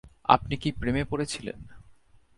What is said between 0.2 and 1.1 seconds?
আপনি কি প্রেমে